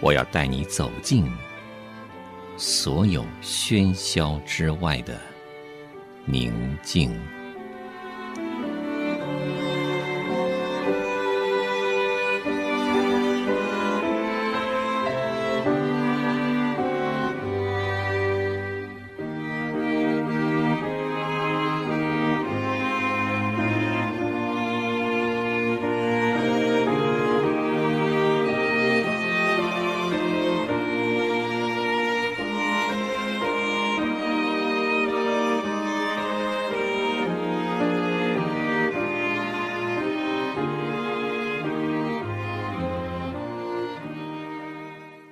[0.00, 1.30] 我要带你走进
[2.56, 5.18] 所有喧嚣之外的
[6.24, 7.39] 宁静。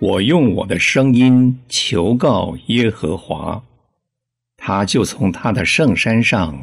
[0.00, 3.60] 我用我的声音求告耶和华，
[4.56, 6.56] 他就从他的圣山上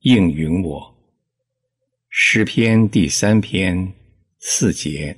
[0.00, 0.94] 应允我。
[2.10, 3.90] 诗篇第三篇
[4.40, 5.16] 四节。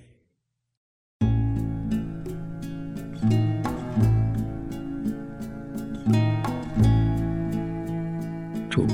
[8.70, 8.86] 主，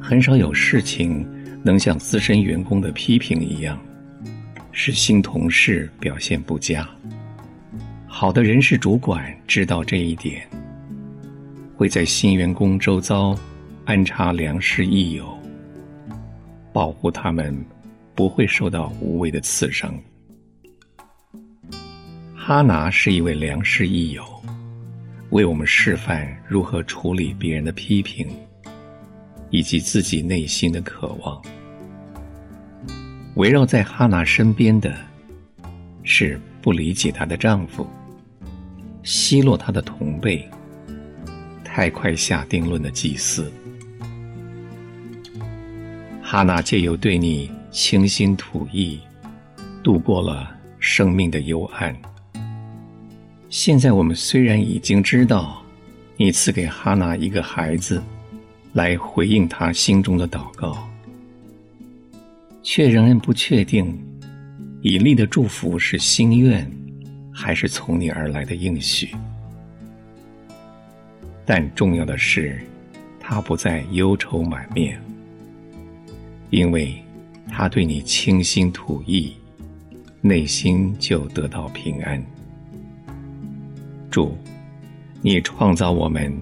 [0.00, 1.26] 很少有事情
[1.62, 3.78] 能像资深员工的批评一样，
[4.72, 6.88] 使新同事表现不佳。
[8.22, 10.48] 好的人事主管知道这一点，
[11.76, 13.36] 会在新员工周遭
[13.84, 15.36] 安插良师益友，
[16.72, 17.52] 保护他们
[18.14, 19.92] 不会受到无谓的刺伤。
[22.32, 24.22] 哈拿是一位良师益友，
[25.30, 28.28] 为我们示范如何处理别人的批评，
[29.50, 31.42] 以及自己内心的渴望。
[33.34, 34.96] 围绕在哈拿身边的，
[36.04, 37.84] 是不理解她的丈夫。
[39.02, 40.48] 奚落他的同辈，
[41.64, 43.50] 太快下定论的祭司，
[46.22, 49.00] 哈娜借由对你倾心吐意，
[49.82, 51.96] 度过了生命的幽暗。
[53.48, 55.62] 现在我们虽然已经知道，
[56.16, 58.02] 你赐给哈娜一个孩子，
[58.72, 60.88] 来回应他心中的祷告，
[62.62, 63.98] 却仍然不确定
[64.80, 66.70] 以利的祝福是心愿。
[67.32, 69.14] 还是从你而来的应许，
[71.44, 72.60] 但重要的是，
[73.18, 75.00] 他不再忧愁满面，
[76.50, 76.94] 因为
[77.48, 79.32] 他对你倾心吐意，
[80.20, 82.22] 内心就得到平安。
[84.10, 84.36] 主，
[85.22, 86.32] 你创造我们，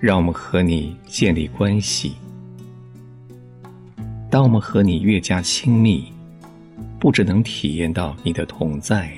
[0.00, 2.16] 让我们和你建立关系。
[4.28, 6.12] 当我们和你越加亲密，
[6.98, 9.10] 不只能体验到你的同在。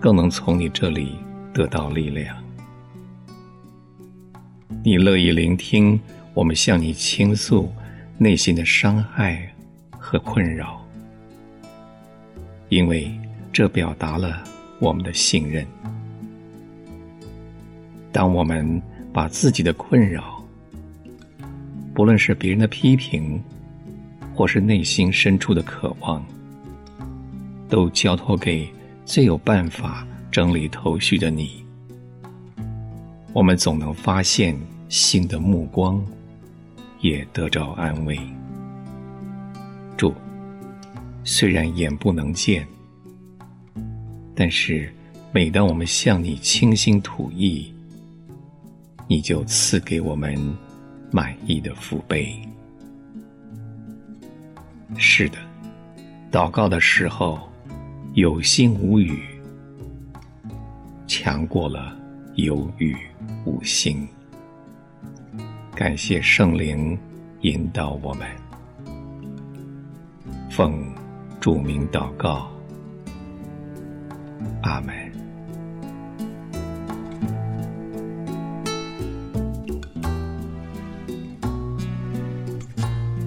[0.00, 1.14] 更能从你这里
[1.52, 2.34] 得到力量。
[4.82, 6.00] 你乐意聆听
[6.32, 7.70] 我们向你倾诉
[8.16, 9.46] 内心的伤害
[9.90, 10.82] 和困扰，
[12.70, 13.10] 因为
[13.52, 14.42] 这表达了
[14.78, 15.66] 我们的信任。
[18.10, 18.80] 当我们
[19.12, 20.42] 把自己的困扰，
[21.92, 23.38] 不论是别人的批评，
[24.34, 26.24] 或是内心深处的渴望，
[27.68, 28.66] 都交托给。
[29.04, 31.64] 最有办法整理头绪的你，
[33.32, 34.56] 我们总能发现
[34.88, 36.00] 新的目光，
[37.00, 38.16] 也得着安慰。
[39.96, 40.14] 主，
[41.24, 42.64] 虽然眼不能见，
[44.34, 44.92] 但是
[45.32, 47.74] 每当我们向你倾心吐意，
[49.08, 50.38] 你就赐给我们
[51.10, 52.40] 满意的福杯。
[54.96, 55.38] 是的，
[56.30, 57.49] 祷告的时候。
[58.14, 59.22] 有心无语，
[61.06, 61.96] 强过了
[62.34, 62.96] 有语
[63.44, 64.06] 无心。
[65.76, 66.98] 感谢圣灵
[67.42, 68.26] 引导我们，
[70.50, 70.92] 奉
[71.40, 72.50] 著名祷告，
[74.62, 74.92] 阿门。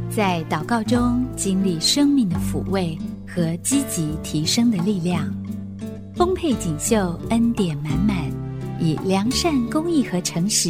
[0.10, 2.96] 在祷告中经历生命的抚慰
[3.36, 5.34] 和积极提升的力量，
[6.16, 8.32] 丰沛锦绣，恩典满满，
[8.80, 10.70] 以良善、公益和诚实，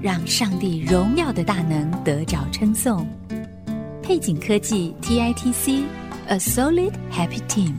[0.00, 3.06] 让上帝荣耀的大能得着称颂。
[4.02, 7.74] 配景科技 TITC，A Solid Happy Team。